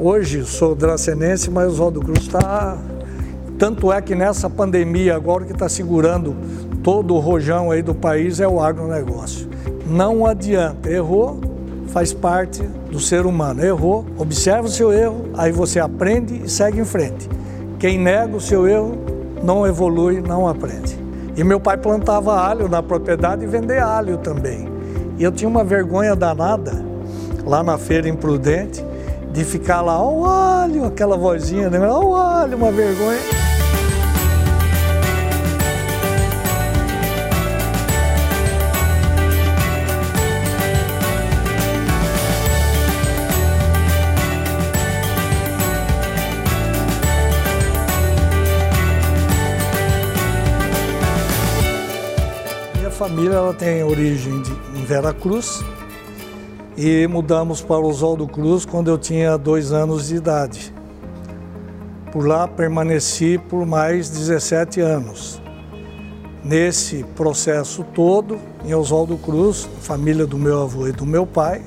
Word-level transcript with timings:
Hoje 0.00 0.44
sou 0.44 0.76
dracenense, 0.76 1.50
mas 1.50 1.66
o 1.66 1.72
Oswaldo 1.72 2.00
Cruz 2.00 2.20
está. 2.20 2.78
Tanto 3.58 3.92
é 3.92 4.00
que 4.00 4.14
nessa 4.14 4.48
pandemia, 4.48 5.16
agora 5.16 5.44
que 5.44 5.50
está 5.50 5.68
segurando 5.68 6.36
todo 6.84 7.16
o 7.16 7.18
rojão 7.18 7.72
aí 7.72 7.82
do 7.82 7.96
país, 7.96 8.38
é 8.38 8.46
o 8.46 8.60
agronegócio. 8.60 9.48
Não 9.88 10.24
adianta, 10.24 10.88
errou, 10.88 11.40
faz 11.88 12.12
parte 12.12 12.62
do 12.62 13.00
ser 13.00 13.26
humano. 13.26 13.60
Errou, 13.64 14.06
observa 14.16 14.68
o 14.68 14.70
seu 14.70 14.92
erro, 14.92 15.30
aí 15.36 15.50
você 15.50 15.80
aprende 15.80 16.42
e 16.44 16.48
segue 16.48 16.78
em 16.78 16.84
frente. 16.84 17.28
Quem 17.80 17.98
nega 17.98 18.36
o 18.36 18.40
seu 18.40 18.68
erro 18.68 18.96
não 19.42 19.66
evolui, 19.66 20.20
não 20.20 20.46
aprende. 20.46 20.96
E 21.36 21.42
meu 21.42 21.58
pai 21.58 21.76
plantava 21.76 22.38
alho 22.40 22.68
na 22.68 22.80
propriedade 22.80 23.42
e 23.42 23.48
vendia 23.48 23.84
alho 23.84 24.18
também. 24.18 24.68
E 25.18 25.24
eu 25.24 25.32
tinha 25.32 25.48
uma 25.48 25.64
vergonha 25.64 26.14
danada 26.14 26.84
lá 27.44 27.64
na 27.64 27.76
feira 27.76 28.08
imprudente 28.08 28.86
de 29.38 29.44
ficar 29.44 29.80
lá, 29.82 29.96
ó 30.02 30.66
o 30.66 30.84
aquela 30.84 31.16
vozinha, 31.16 31.70
né? 31.70 31.78
O 31.78 32.12
uma 32.56 32.72
vergonha. 32.72 33.20
Minha 52.76 52.90
família 52.90 53.34
ela 53.36 53.54
tem 53.54 53.84
origem 53.84 54.42
de, 54.42 54.50
em 54.74 54.84
Veracruz, 54.84 55.62
e 56.80 57.08
mudamos 57.08 57.60
para 57.60 57.80
Oswaldo 57.80 58.28
Cruz 58.28 58.64
quando 58.64 58.88
eu 58.88 58.96
tinha 58.96 59.36
dois 59.36 59.72
anos 59.72 60.06
de 60.06 60.14
idade. 60.14 60.72
Por 62.12 62.24
lá 62.24 62.46
permaneci 62.46 63.36
por 63.36 63.66
mais 63.66 64.08
17 64.08 64.80
anos. 64.80 65.42
Nesse 66.44 67.02
processo 67.16 67.84
todo, 67.92 68.38
em 68.64 68.72
Oswaldo 68.72 69.18
Cruz, 69.18 69.68
família 69.80 70.24
do 70.24 70.38
meu 70.38 70.62
avô 70.62 70.86
e 70.86 70.92
do 70.92 71.04
meu 71.04 71.26
pai, 71.26 71.64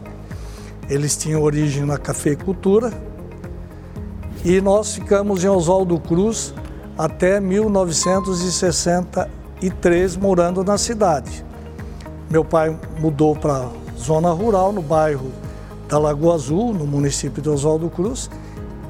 eles 0.89 1.17
tinham 1.17 1.41
origem 1.41 1.83
na 1.83 1.97
cafeicultura 1.97 2.93
e 4.45 4.61
nós 4.61 4.95
ficamos 4.95 5.43
em 5.43 5.49
Oswaldo 5.49 5.99
Cruz 5.99 6.53
até 6.97 7.41
1963 7.41 10.15
morando 10.15 10.63
na 10.63 10.77
cidade. 10.77 11.45
Meu 12.29 12.45
pai 12.45 12.79
mudou 12.97 13.35
para 13.35 13.81
zona 14.01 14.31
rural, 14.31 14.73
no 14.73 14.81
bairro 14.81 15.31
da 15.87 15.97
Lagoa 15.97 16.35
Azul, 16.35 16.73
no 16.73 16.85
município 16.85 17.41
de 17.41 17.49
Oswaldo 17.49 17.89
Cruz. 17.89 18.29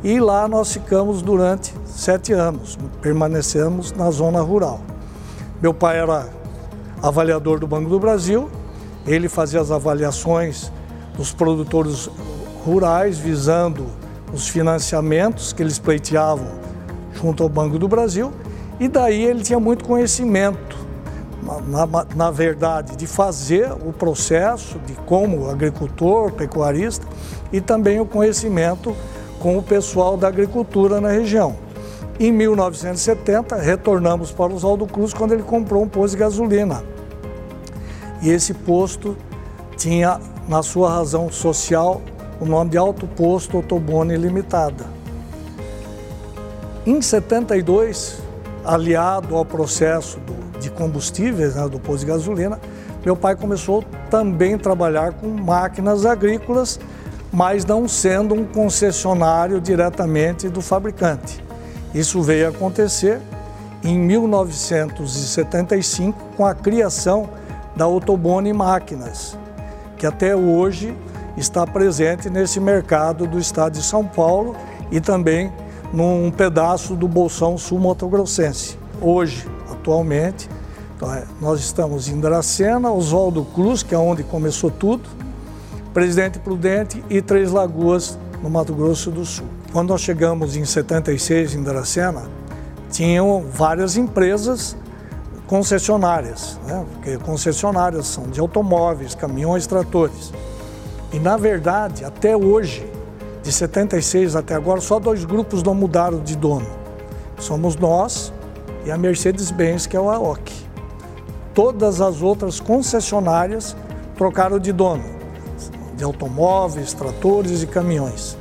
E 0.04 0.20
lá 0.20 0.48
nós 0.48 0.74
ficamos 0.74 1.22
durante 1.22 1.74
sete 1.86 2.34
anos, 2.34 2.78
permanecemos 3.02 3.92
na 3.92 4.10
zona 4.10 4.42
rural. 4.42 4.82
Meu 5.62 5.74
pai 5.74 6.00
era 6.00 6.28
avaliador 7.02 7.60
do 7.60 7.68
Banco 7.68 7.90
do 7.90 8.00
Brasil, 8.00 8.50
ele 9.06 9.28
fazia 9.28 9.60
as 9.60 9.70
avaliações 9.70 10.72
dos 11.16 11.34
produtores 11.34 12.10
rurais, 12.66 13.18
visando 13.18 13.86
os 14.34 14.48
financiamentos 14.48 15.54
que 15.54 15.62
eles 15.62 15.78
pleiteavam 15.78 16.48
junto 17.14 17.44
ao 17.44 17.50
Banco 17.50 17.78
do 17.78 17.88
Brasil, 17.88 18.32
e 18.80 18.88
daí 18.88 19.24
ele 19.24 19.44
tinha 19.44 19.60
muito 19.60 19.86
conhecimento 19.86 20.78
na, 21.60 22.06
na, 22.16 22.32
verdade, 22.32 22.96
de 22.96 23.08
fazer 23.08 23.72
o 23.72 23.92
processo 23.92 24.80
de 24.80 24.94
como 24.94 25.50
agricultor, 25.50 26.32
pecuarista 26.32 27.06
e 27.52 27.60
também 27.60 28.00
o 28.00 28.06
conhecimento 28.06 28.96
com 29.40 29.58
o 29.58 29.64
pessoal 29.64 30.16
da 30.16 30.28
agricultura 30.28 31.02
na 31.02 31.10
região. 31.10 31.56
Em 32.20 32.32
1970, 32.32 33.56
retornamos 33.56 34.32
para 34.32 34.54
Oswaldo 34.54 34.86
Cruz 34.86 35.14
quando 35.14 35.34
ele 35.34 35.44
comprou 35.44 35.82
um 35.82 35.88
posto 35.88 36.14
de 36.14 36.20
gasolina. 36.20 36.84
E 38.22 38.30
esse 38.30 38.54
posto 38.54 39.18
tinha, 39.76 40.20
na 40.48 40.62
sua 40.62 40.92
razão 40.92 41.32
social, 41.32 42.02
o 42.40 42.46
nome 42.46 42.72
de 42.72 42.78
Alto 42.78 43.08
Posto 43.08 43.58
Otobone 43.58 44.16
Limitada. 44.16 44.86
Em 46.86 47.02
72, 47.02 48.20
aliado 48.64 49.36
ao 49.36 49.44
processo 49.44 50.20
do 50.20 50.41
de 50.62 50.70
combustíveis, 50.70 51.56
né, 51.56 51.68
do 51.68 51.80
posto 51.80 52.02
de 52.02 52.12
gasolina, 52.12 52.60
meu 53.04 53.16
pai 53.16 53.36
começou 53.36 53.84
também 54.10 54.54
a 54.54 54.60
trabalhar 54.60 55.14
com 55.14 55.28
máquinas 55.28 56.06
agrícolas, 56.06 56.80
mas 57.34 57.66
não 57.66 57.88
sendo 57.88 58.36
um 58.36 58.46
concessionário 58.46 59.60
diretamente 59.60 60.48
do 60.50 60.62
fabricante. 60.62 61.44
Isso 61.94 62.22
veio 62.22 62.48
a 62.48 62.50
acontecer 62.50 63.22
em 63.84 63.98
1975 63.98 66.18
com 66.38 66.46
a 66.46 66.54
criação 66.54 67.28
da 67.76 67.86
Autobone 67.86 68.54
Máquinas, 68.54 69.36
que 69.98 70.06
até 70.06 70.36
hoje 70.36 70.96
está 71.36 71.66
presente 71.66 72.30
nesse 72.30 72.60
mercado 72.60 73.26
do 73.26 73.40
estado 73.40 73.74
de 73.74 73.82
São 73.82 74.06
Paulo 74.06 74.56
e 74.92 75.02
também 75.02 75.52
num 75.92 76.30
pedaço 76.32 76.96
do 76.96 77.08
Bolsão 77.08 77.58
Sul 77.58 77.80
Mato 77.80 78.08
Grossense. 78.08 78.78
Hoje, 79.02 79.48
atualmente. 79.82 80.48
Então, 80.96 81.14
é, 81.14 81.24
nós 81.42 81.60
estamos 81.60 82.08
em 82.08 82.20
Dracena, 82.20 82.92
Oswaldo 82.92 83.44
Cruz, 83.44 83.82
que 83.82 83.96
é 83.96 83.98
onde 83.98 84.24
começou 84.24 84.70
tudo, 84.70 85.10
Presidente 85.94 86.40
Prudente 86.40 87.04
e 87.10 87.22
Três 87.22 87.52
Lagoas, 87.52 88.18
no 88.42 88.50
Mato 88.50 88.74
Grosso 88.74 89.12
do 89.12 89.26
Sul. 89.26 89.48
Quando 89.74 89.90
nós 89.90 90.02
chegamos 90.02 90.56
em 90.56 90.64
76 90.64 91.56
em 91.56 91.64
Dracena, 91.64 92.24
tinham 92.90 93.44
várias 93.52 93.98
empresas 93.98 94.76
concessionárias, 95.48 96.60
né? 96.66 96.86
porque 96.94 97.18
concessionárias 97.18 98.08
são 98.08 98.24
de 98.26 98.40
automóveis, 98.40 99.16
caminhões, 99.16 99.68
tratores. 99.68 100.32
E 101.12 101.20
na 101.20 101.36
verdade, 101.36 102.06
até 102.06 102.38
hoje, 102.38 102.90
de 103.44 103.52
76 103.52 104.36
até 104.36 104.56
agora, 104.56 104.80
só 104.80 105.00
dois 105.00 105.26
grupos 105.26 105.62
não 105.64 105.74
mudaram 105.74 106.20
de 106.20 106.36
dono. 106.36 106.68
Somos 107.38 107.76
nós 107.76 108.32
e 108.86 108.92
a 108.92 108.98
Mercedes-Benz, 108.98 109.86
que 109.86 109.96
é 109.96 110.00
o 110.00 110.10
AOC. 110.10 110.52
Todas 111.54 112.02
as 112.02 112.22
outras 112.22 112.60
concessionárias 112.60 113.76
trocaram 114.16 114.60
de 114.60 114.72
dono, 114.72 115.04
de 115.98 116.04
automóveis, 116.04 116.94
tratores 116.94 117.62
e 117.62 117.68
caminhões. 117.68 118.38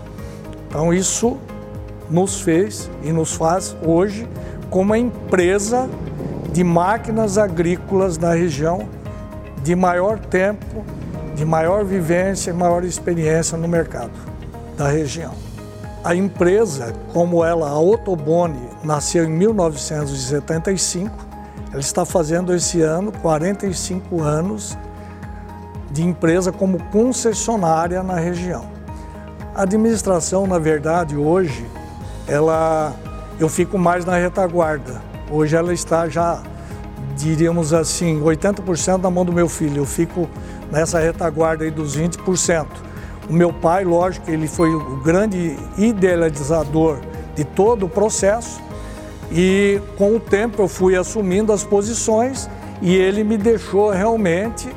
Então 0.69 0.95
isso 0.95 1.37
nos 2.09 2.41
fez 2.41 2.91
e 3.03 3.13
nos 3.13 3.35
faz 3.35 3.77
hoje 3.85 4.29
como 4.71 4.93
a 4.93 4.99
empresa 4.99 5.89
de 6.53 6.65
máquinas 6.65 7.39
agrícolas 7.39 8.17
da 8.17 8.35
região 8.35 8.89
de 9.63 9.75
maior 9.75 10.19
tempo, 10.19 10.85
de 11.35 11.45
maior 11.45 11.85
vivência 11.85 12.51
e 12.51 12.53
maior 12.53 12.85
experiência 12.85 13.57
no 13.59 13.69
mercado 13.69 14.13
da 14.77 14.89
região. 14.89 15.50
A 16.03 16.15
empresa, 16.15 16.95
como 17.13 17.45
ela, 17.45 17.69
a 17.69 17.79
Otobone, 17.79 18.71
nasceu 18.83 19.25
em 19.25 19.31
1975, 19.31 21.11
ela 21.71 21.81
está 21.81 22.05
fazendo 22.05 22.55
esse 22.55 22.81
ano 22.81 23.13
45 23.13 24.23
anos 24.23 24.79
de 25.91 26.03
empresa 26.03 26.51
como 26.51 26.83
concessionária 26.85 28.03
na 28.03 28.15
região. 28.15 28.65
A 29.55 29.63
administração, 29.63 30.47
na 30.47 30.59
verdade, 30.59 31.17
hoje, 31.17 31.67
ela 32.27 32.95
eu 33.39 33.49
fico 33.49 33.79
mais 33.79 34.05
na 34.05 34.17
retaguarda. 34.17 35.01
Hoje 35.31 35.57
ela 35.57 35.73
está 35.73 36.09
já, 36.09 36.43
diríamos 37.17 37.73
assim, 37.73 38.21
80% 38.21 39.03
na 39.03 39.11
mão 39.11 39.25
do 39.25 39.33
meu 39.33 39.49
filho. 39.49 39.79
Eu 39.79 39.87
fico 39.87 40.29
nessa 40.71 40.99
retaguarda 40.99 41.65
aí 41.65 41.71
dos 41.71 41.97
20%. 41.97 42.67
O 43.31 43.33
meu 43.33 43.53
pai, 43.53 43.85
lógico, 43.85 44.29
ele 44.29 44.49
foi 44.49 44.75
o 44.75 44.97
grande 44.97 45.57
idealizador 45.79 46.99
de 47.37 47.45
todo 47.45 47.87
o 47.87 47.89
processo 47.89 48.61
e 49.31 49.81
com 49.97 50.17
o 50.17 50.19
tempo 50.19 50.61
eu 50.61 50.67
fui 50.67 50.97
assumindo 50.97 51.53
as 51.53 51.63
posições 51.63 52.51
e 52.83 52.93
ele 52.93 53.23
me 53.23 53.39
deixou 53.39 53.91
realmente 53.91 54.69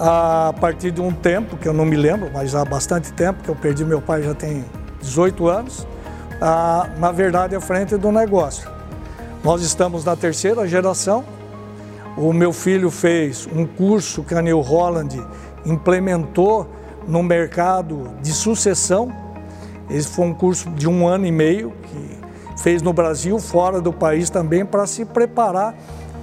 a 0.00 0.52
partir 0.60 0.90
de 0.90 1.00
um 1.00 1.12
tempo 1.12 1.56
que 1.56 1.68
eu 1.68 1.72
não 1.72 1.84
me 1.84 1.94
lembro, 1.94 2.28
mas 2.34 2.56
há 2.56 2.64
bastante 2.64 3.12
tempo 3.12 3.44
que 3.44 3.48
eu 3.48 3.54
perdi 3.54 3.84
meu 3.84 4.02
pai 4.02 4.20
já 4.20 4.34
tem 4.34 4.64
18 5.00 5.46
anos, 5.46 5.86
a, 6.40 6.88
na 6.98 7.12
verdade 7.12 7.54
à 7.54 7.60
frente 7.60 7.96
do 7.96 8.10
negócio. 8.10 8.68
Nós 9.44 9.62
estamos 9.62 10.04
na 10.04 10.16
terceira 10.16 10.66
geração. 10.66 11.24
O 12.16 12.32
meu 12.32 12.52
filho 12.52 12.90
fez 12.90 13.48
um 13.54 13.64
curso 13.64 14.24
que 14.24 14.34
a 14.34 14.42
New 14.42 14.60
Holland 14.60 15.24
implementou 15.64 16.68
no 17.06 17.22
mercado 17.22 18.10
de 18.22 18.32
sucessão. 18.32 19.12
Esse 19.88 20.08
foi 20.08 20.26
um 20.26 20.34
curso 20.34 20.68
de 20.70 20.88
um 20.88 21.06
ano 21.06 21.26
e 21.26 21.32
meio 21.32 21.72
que 21.82 22.62
fez 22.62 22.82
no 22.82 22.92
Brasil, 22.92 23.38
fora 23.38 23.80
do 23.80 23.92
país 23.92 24.30
também, 24.30 24.64
para 24.64 24.86
se 24.86 25.04
preparar 25.04 25.74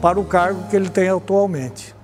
para 0.02 0.20
o 0.20 0.26
cargo 0.26 0.68
que 0.70 0.76
ele 0.76 0.90
tem 0.90 1.08
atualmente. 1.08 1.96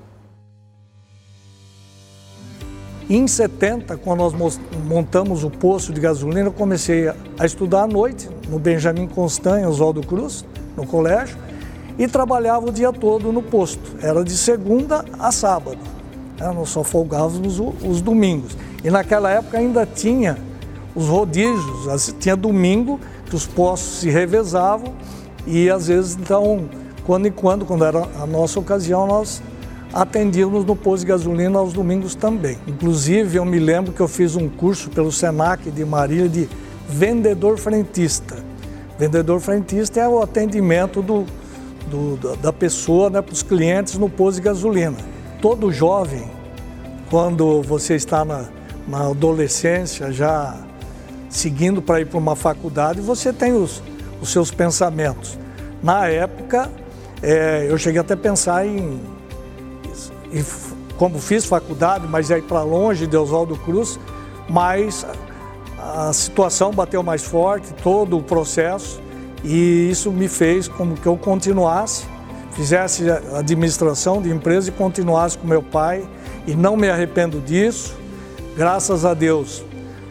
Em 3.09 3.27
70, 3.27 3.97
quando 3.97 4.19
nós 4.19 4.59
montamos 4.87 5.43
o 5.43 5.49
posto 5.49 5.91
de 5.91 5.99
gasolina, 5.99 6.47
eu 6.47 6.53
comecei 6.53 7.07
a 7.07 7.45
estudar 7.45 7.83
à 7.83 7.87
noite 7.87 8.29
no 8.47 8.59
Benjamin 8.59 9.07
Constant, 9.07 9.65
Oswaldo 9.65 10.05
Cruz, 10.05 10.45
no 10.77 10.85
colégio, 10.85 11.35
e 11.97 12.07
trabalhava 12.07 12.67
o 12.67 12.71
dia 12.71 12.93
todo 12.93 13.33
no 13.33 13.41
posto. 13.41 13.97
Era 14.01 14.23
de 14.23 14.37
segunda 14.37 15.03
a 15.17 15.31
sábado. 15.31 15.98
Né? 16.39 16.51
Nós 16.53 16.69
só 16.69 16.83
folgávamos 16.83 17.59
os 17.59 18.01
domingos. 18.01 18.57
E 18.83 18.89
naquela 18.89 19.29
época 19.29 19.57
ainda 19.57 19.85
tinha 19.85 20.37
os 20.95 21.07
rodízios, 21.07 22.13
tinha 22.19 22.35
domingo 22.35 22.99
que 23.29 23.35
os 23.35 23.45
postos 23.45 23.99
se 23.99 24.09
revezavam 24.09 24.93
e 25.45 25.69
às 25.69 25.87
vezes, 25.87 26.17
então, 26.19 26.69
quando 27.05 27.27
em 27.27 27.31
quando, 27.31 27.65
quando 27.65 27.85
era 27.85 28.07
a 28.21 28.25
nossa 28.25 28.59
ocasião, 28.59 29.07
nós 29.07 29.41
atendíamos 29.93 30.65
no 30.65 30.75
posto 30.75 31.01
de 31.01 31.07
gasolina 31.07 31.57
aos 31.57 31.73
domingos 31.73 32.15
também. 32.15 32.57
Inclusive, 32.67 33.37
eu 33.37 33.45
me 33.45 33.59
lembro 33.59 33.91
que 33.91 33.99
eu 33.99 34.07
fiz 34.07 34.35
um 34.35 34.47
curso 34.47 34.89
pelo 34.89 35.11
SENAC 35.11 35.71
de 35.71 35.83
Marília 35.83 36.29
de 36.29 36.49
vendedor 36.87 37.57
frentista. 37.57 38.37
Vendedor 38.97 39.39
frentista 39.39 39.99
é 39.99 40.07
o 40.07 40.21
atendimento 40.21 41.01
do, 41.01 41.25
do 41.89 42.37
da 42.37 42.51
pessoa 42.51 43.09
né, 43.09 43.21
para 43.21 43.33
os 43.33 43.41
clientes 43.41 43.97
no 43.97 44.09
posto 44.09 44.37
de 44.37 44.43
gasolina. 44.43 44.97
Todo 45.41 45.71
jovem, 45.71 46.29
quando 47.09 47.61
você 47.61 47.95
está 47.95 48.25
na, 48.25 48.45
na 48.87 49.07
adolescência, 49.07 50.11
já 50.11 50.57
seguindo 51.29 51.81
para 51.81 52.01
ir 52.01 52.05
para 52.05 52.17
uma 52.17 52.35
faculdade, 52.35 52.99
você 52.99 53.31
tem 53.31 53.53
os, 53.53 53.81
os 54.21 54.31
seus 54.31 54.51
pensamentos. 54.51 55.37
Na 55.81 56.07
época, 56.07 56.69
é, 57.21 57.67
eu 57.69 57.77
cheguei 57.77 58.01
até 58.01 58.15
a 58.15 58.17
pensar 58.17 58.65
em, 58.65 58.99
em 60.31 60.43
como 60.97 61.19
fiz 61.19 61.45
faculdade, 61.45 62.05
mas 62.07 62.29
é 62.29 62.37
ir 62.37 62.43
para 62.43 62.61
longe 62.61 63.07
de 63.07 63.15
Oswaldo 63.15 63.55
Cruz, 63.57 63.97
mas 64.49 65.05
a 65.77 66.11
situação 66.11 66.71
bateu 66.71 67.01
mais 67.01 67.23
forte, 67.23 67.73
todo 67.75 68.17
o 68.17 68.21
processo, 68.21 69.01
e 69.43 69.89
isso 69.89 70.11
me 70.11 70.27
fez 70.27 70.67
como 70.67 70.95
que 70.95 71.07
eu 71.07 71.15
continuasse, 71.15 72.05
fizesse 72.51 73.05
administração 73.35 74.21
de 74.21 74.29
empresa 74.29 74.69
e 74.69 74.71
continuasse 74.71 75.37
com 75.37 75.47
meu 75.47 75.63
pai, 75.63 76.07
e 76.45 76.55
não 76.55 76.75
me 76.75 76.89
arrependo 76.89 77.39
disso. 77.39 77.95
Graças 78.55 79.05
a 79.05 79.13
Deus, 79.13 79.63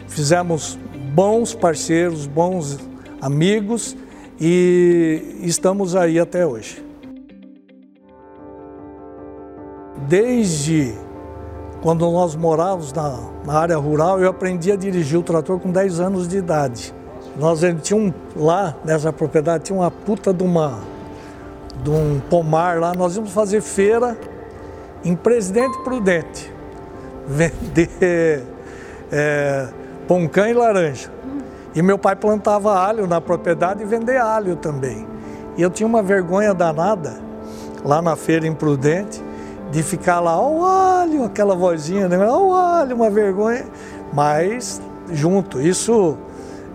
fizemos 0.07 0.77
bons 1.13 1.53
parceiros, 1.53 2.25
bons 2.25 2.79
amigos 3.21 3.95
e 4.39 5.37
estamos 5.41 5.95
aí 5.95 6.19
até 6.19 6.45
hoje. 6.45 6.83
Desde 10.07 10.93
quando 11.81 12.09
nós 12.09 12.35
morávamos 12.35 12.91
na, 12.93 13.19
na, 13.45 13.53
área 13.53 13.77
rural, 13.77 14.19
eu 14.19 14.29
aprendi 14.29 14.71
a 14.71 14.75
dirigir 14.75 15.19
o 15.19 15.23
trator 15.23 15.59
com 15.59 15.71
10 15.71 15.99
anos 15.99 16.27
de 16.27 16.37
idade. 16.37 16.93
Nós 17.37 17.61
tinha 17.83 17.99
um, 17.99 18.13
lá 18.35 18.75
nessa 18.83 19.13
propriedade 19.13 19.65
tinha 19.65 19.77
uma 19.77 19.91
puta 19.91 20.33
de 20.33 20.43
uma 20.43 20.79
de 21.83 21.89
um 21.89 22.19
pomar 22.29 22.79
lá, 22.79 22.93
nós 22.93 23.15
íamos 23.15 23.31
fazer 23.31 23.61
feira 23.61 24.17
em 25.03 25.15
Presidente 25.15 25.77
Prudente, 25.83 26.53
vender 27.27 28.43
é, 29.11 29.67
poncã 30.07 30.49
e 30.49 30.53
laranja. 30.53 31.11
E 31.73 31.81
meu 31.81 31.97
pai 31.97 32.15
plantava 32.15 32.77
alho 32.77 33.07
na 33.07 33.21
propriedade 33.21 33.83
e 33.83 33.85
vendia 33.85 34.23
alho 34.23 34.55
também. 34.55 35.07
E 35.55 35.61
eu 35.61 35.69
tinha 35.69 35.87
uma 35.87 36.01
vergonha 36.01 36.53
danada, 36.53 37.17
lá 37.85 38.01
na 38.01 38.15
feira 38.15 38.47
imprudente, 38.47 39.23
de 39.71 39.83
ficar 39.83 40.19
lá, 40.19 40.39
ó 40.39 40.51
o 40.51 40.65
alho, 40.65 41.23
aquela 41.23 41.55
vozinha, 41.55 42.07
né? 42.07 42.17
ó 42.27 42.39
o 42.39 42.53
alho, 42.53 42.95
uma 42.95 43.09
vergonha. 43.09 43.65
Mas 44.11 44.81
junto, 45.11 45.61
isso 45.61 46.17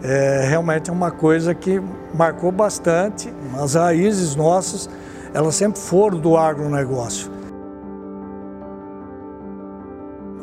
é, 0.05 0.45
realmente 0.47 0.91
é 0.91 0.93
uma 0.93 1.11
coisa 1.11 1.55
que 1.55 1.83
marcou 2.13 2.53
bastante. 2.53 3.33
As 3.59 3.75
raízes 3.75 4.37
nossas, 4.37 4.89
elas 5.33 5.55
sempre 5.55 5.81
foram 5.81 6.19
do 6.19 6.37
agronegócio. 6.37 7.31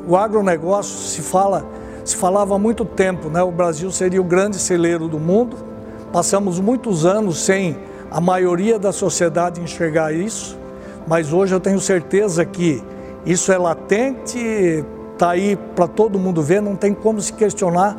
O 0.08 0.18
agronegócio 0.18 0.98
se 1.08 1.22
fala 1.22 1.64
se 2.04 2.16
falava 2.16 2.56
há 2.56 2.58
muito 2.58 2.84
tempo, 2.84 3.30
né? 3.30 3.44
O 3.44 3.52
Brasil 3.52 3.92
seria 3.92 4.20
o 4.20 4.24
grande 4.24 4.58
celeiro 4.58 5.08
do 5.08 5.20
mundo. 5.20 5.56
Passamos 6.12 6.60
muitos 6.60 7.06
anos 7.06 7.38
sem 7.40 7.78
a 8.10 8.20
maioria 8.20 8.80
da 8.80 8.92
sociedade 8.92 9.62
enxergar 9.62 10.12
isso, 10.12 10.58
mas 11.08 11.32
hoje 11.32 11.54
eu 11.54 11.60
tenho 11.60 11.80
certeza 11.80 12.44
que 12.44 12.84
isso 13.24 13.52
é 13.52 13.58
latente, 13.58 14.84
está 15.14 15.30
aí 15.30 15.56
para 15.76 15.88
todo 15.88 16.18
mundo 16.18 16.42
ver, 16.42 16.60
não 16.60 16.76
tem 16.76 16.92
como 16.92 17.22
se 17.22 17.32
questionar. 17.32 17.96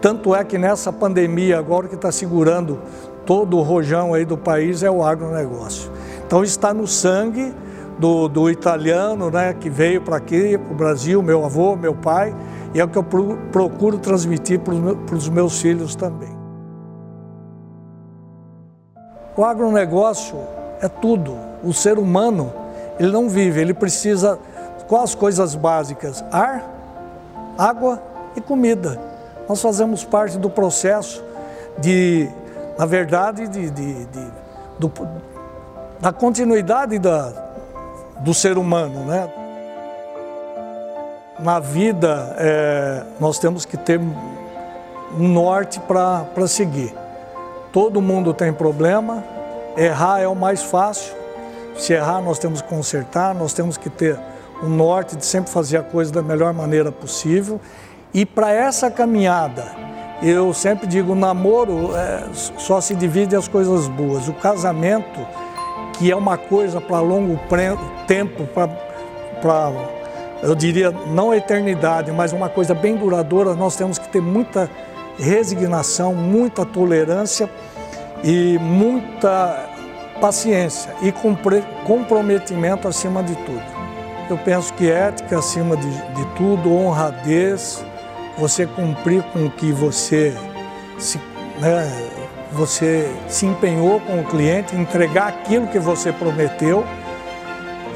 Tanto 0.00 0.34
é 0.34 0.44
que 0.44 0.56
nessa 0.56 0.92
pandemia 0.92 1.58
agora 1.58 1.88
que 1.88 1.94
está 1.94 2.12
segurando 2.12 2.78
todo 3.26 3.58
o 3.58 3.62
rojão 3.62 4.14
aí 4.14 4.24
do 4.24 4.38
país 4.38 4.82
é 4.82 4.90
o 4.90 5.02
agronegócio. 5.02 5.90
Então 6.26 6.44
está 6.44 6.72
no 6.72 6.86
sangue 6.86 7.52
do, 7.98 8.28
do 8.28 8.48
italiano, 8.48 9.30
né, 9.30 9.52
que 9.52 9.68
veio 9.68 10.00
para 10.00 10.16
aqui, 10.16 10.56
para 10.56 10.72
o 10.72 10.76
Brasil, 10.76 11.22
meu 11.22 11.44
avô, 11.44 11.74
meu 11.74 11.94
pai, 11.94 12.34
e 12.72 12.80
é 12.80 12.84
o 12.84 12.88
que 12.88 12.96
eu 12.96 13.04
procuro 13.50 13.98
transmitir 13.98 14.60
para 14.60 15.14
os 15.14 15.28
meus 15.28 15.60
filhos 15.60 15.96
também. 15.96 16.36
O 19.36 19.44
agronegócio 19.44 20.38
é 20.80 20.88
tudo. 20.88 21.34
O 21.62 21.72
ser 21.72 21.98
humano, 21.98 22.52
ele 22.98 23.10
não 23.10 23.28
vive, 23.28 23.60
ele 23.60 23.74
precisa 23.74 24.38
quais 24.86 25.14
coisas 25.14 25.54
básicas? 25.54 26.24
Ar, 26.32 26.64
água 27.56 28.02
e 28.34 28.40
comida. 28.40 29.07
Nós 29.48 29.62
fazemos 29.62 30.04
parte 30.04 30.38
do 30.38 30.50
processo 30.50 31.24
de, 31.78 32.28
na 32.78 32.84
verdade, 32.86 33.48
de, 33.48 33.70
de, 33.70 34.04
de 34.04 34.26
do, 34.78 34.92
da 36.00 36.12
continuidade 36.12 36.98
da, 36.98 37.32
do 38.20 38.34
ser 38.34 38.58
humano, 38.58 39.04
né? 39.04 39.28
na 41.38 41.60
vida 41.60 42.34
é, 42.36 43.02
nós 43.20 43.38
temos 43.38 43.64
que 43.64 43.76
ter 43.76 44.00
um 44.00 45.28
norte 45.28 45.80
para 45.80 46.46
seguir. 46.48 46.94
Todo 47.72 48.02
mundo 48.02 48.34
tem 48.34 48.52
problema, 48.52 49.22
errar 49.76 50.20
é 50.20 50.26
o 50.26 50.34
mais 50.34 50.62
fácil. 50.62 51.14
Se 51.76 51.92
errar, 51.92 52.20
nós 52.20 52.38
temos 52.40 52.60
que 52.60 52.68
consertar, 52.68 53.34
nós 53.34 53.52
temos 53.52 53.76
que 53.76 53.88
ter 53.88 54.18
um 54.62 54.68
norte 54.68 55.16
de 55.16 55.24
sempre 55.24 55.50
fazer 55.50 55.76
a 55.76 55.82
coisa 55.82 56.12
da 56.12 56.22
melhor 56.22 56.52
maneira 56.52 56.90
possível. 56.90 57.60
E 58.12 58.24
para 58.24 58.52
essa 58.52 58.90
caminhada, 58.90 59.66
eu 60.22 60.52
sempre 60.52 60.86
digo: 60.86 61.12
o 61.12 61.14
namoro 61.14 61.94
é, 61.96 62.24
só 62.32 62.80
se 62.80 62.94
divide 62.94 63.36
as 63.36 63.48
coisas 63.48 63.86
boas. 63.88 64.28
O 64.28 64.32
casamento, 64.32 65.26
que 65.94 66.10
é 66.10 66.16
uma 66.16 66.36
coisa 66.36 66.80
para 66.80 67.00
longo 67.00 67.38
tempo, 68.06 68.44
para 68.46 69.98
eu 70.42 70.54
diria, 70.54 70.92
não 71.08 71.34
eternidade, 71.34 72.12
mas 72.12 72.32
uma 72.32 72.48
coisa 72.48 72.72
bem 72.72 72.96
duradoura, 72.96 73.54
nós 73.54 73.74
temos 73.74 73.98
que 73.98 74.08
ter 74.08 74.22
muita 74.22 74.70
resignação, 75.18 76.14
muita 76.14 76.64
tolerância 76.64 77.50
e 78.22 78.56
muita 78.58 79.68
paciência 80.20 80.94
e 81.02 81.12
comprometimento 81.84 82.86
acima 82.86 83.22
de 83.22 83.34
tudo. 83.34 83.78
Eu 84.30 84.38
penso 84.38 84.72
que 84.74 84.88
ética 84.88 85.38
acima 85.38 85.76
de, 85.76 85.90
de 85.90 86.24
tudo, 86.36 86.72
honradez, 86.72 87.84
você 88.38 88.66
cumprir 88.66 89.22
com 89.32 89.46
o 89.46 89.50
que 89.50 89.72
você 89.72 90.34
se, 90.98 91.18
né, 91.60 92.08
você 92.52 93.12
se 93.28 93.46
empenhou 93.46 94.00
com 94.00 94.20
o 94.20 94.24
cliente, 94.24 94.74
entregar 94.76 95.28
aquilo 95.28 95.66
que 95.66 95.78
você 95.78 96.12
prometeu 96.12 96.84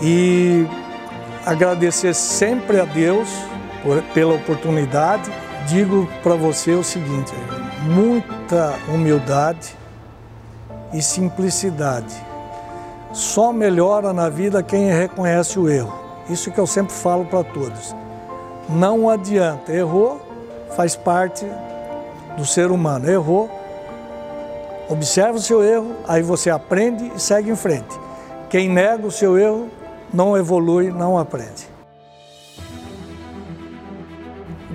e 0.02 0.66
agradecer 1.46 2.14
sempre 2.14 2.80
a 2.80 2.84
Deus 2.84 3.28
por, 3.82 4.02
pela 4.14 4.34
oportunidade. 4.34 5.30
Digo 5.68 6.08
para 6.22 6.34
você 6.34 6.72
o 6.72 6.82
seguinte: 6.82 7.32
muita 7.82 8.74
humildade 8.88 9.76
e 10.92 11.00
simplicidade. 11.00 12.14
Só 13.12 13.52
melhora 13.52 14.12
na 14.12 14.28
vida 14.28 14.62
quem 14.62 14.90
reconhece 14.90 15.58
o 15.58 15.68
erro. 15.68 15.92
Isso 16.28 16.50
que 16.50 16.58
eu 16.58 16.66
sempre 16.66 16.94
falo 16.94 17.24
para 17.26 17.44
todos. 17.44 17.94
Não 18.68 19.10
adianta, 19.10 19.72
errou, 19.72 20.20
faz 20.76 20.96
parte 20.96 21.46
do 22.36 22.44
ser 22.44 22.70
humano. 22.70 23.08
Errou, 23.08 23.50
observa 24.88 25.38
o 25.38 25.40
seu 25.40 25.62
erro, 25.62 25.92
aí 26.06 26.22
você 26.22 26.50
aprende 26.50 27.12
e 27.14 27.20
segue 27.20 27.50
em 27.50 27.56
frente. 27.56 27.98
Quem 28.48 28.68
nega 28.68 29.06
o 29.06 29.10
seu 29.10 29.38
erro 29.38 29.68
não 30.12 30.36
evolui, 30.36 30.90
não 30.90 31.18
aprende. 31.18 31.70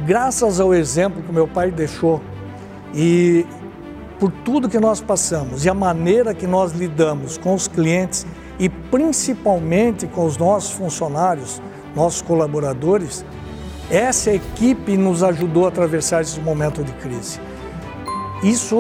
Graças 0.06 0.60
ao 0.60 0.74
exemplo 0.74 1.22
que 1.22 1.32
meu 1.32 1.48
pai 1.48 1.70
deixou 1.70 2.22
e 2.94 3.46
por 4.20 4.32
tudo 4.32 4.70
que 4.70 4.80
nós 4.80 5.02
passamos 5.02 5.66
e 5.66 5.70
a 5.70 5.74
maneira 5.74 6.34
que 6.34 6.48
nós 6.48 6.72
lidamos 6.72 7.38
com 7.38 7.54
os 7.54 7.68
clientes 7.68 8.26
e 8.58 8.70
principalmente 8.70 10.08
com 10.08 10.26
os 10.26 10.38
nossos 10.38 10.72
funcionários, 10.72 11.62
nossos 11.96 12.22
colaboradores, 12.22 13.24
Essa 13.90 14.32
equipe 14.32 14.98
nos 14.98 15.24
ajudou 15.24 15.66
a 15.66 15.70
atravessar 15.70 16.22
esse 16.22 16.40
momento 16.40 16.84
de 16.84 16.92
crise. 16.94 17.40
Isso, 18.44 18.76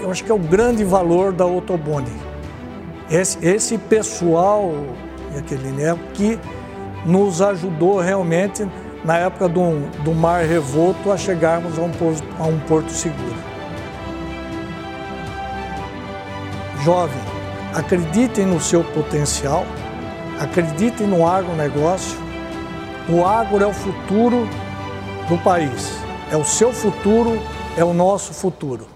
eu 0.00 0.10
acho 0.10 0.24
que 0.24 0.30
é 0.30 0.34
o 0.34 0.38
grande 0.38 0.84
valor 0.84 1.32
da 1.32 1.44
Otobone. 1.44 2.10
Esse, 3.10 3.38
esse 3.46 3.76
pessoal, 3.76 4.72
aquele 5.36 5.68
né, 5.68 5.98
que 6.14 6.38
nos 7.04 7.42
ajudou 7.42 8.00
realmente 8.00 8.66
na 9.04 9.18
época 9.18 9.48
do, 9.48 9.80
do 10.02 10.14
mar 10.14 10.44
revolto 10.44 11.12
a 11.12 11.16
chegarmos 11.16 11.78
a 11.78 11.82
um, 11.82 11.90
porto, 11.90 12.24
a 12.38 12.44
um 12.44 12.58
porto 12.60 12.90
seguro. 12.90 13.36
Jovem, 16.82 17.20
acreditem 17.74 18.46
no 18.46 18.60
seu 18.60 18.82
potencial, 18.82 19.64
acreditem 20.40 21.06
no 21.06 21.26
agronegócio. 21.26 22.27
O 23.10 23.24
agro 23.24 23.64
é 23.64 23.66
o 23.66 23.72
futuro 23.72 24.46
do 25.30 25.38
país, 25.38 25.98
é 26.30 26.36
o 26.36 26.44
seu 26.44 26.70
futuro, 26.74 27.40
é 27.74 27.82
o 27.82 27.94
nosso 27.94 28.34
futuro. 28.34 28.86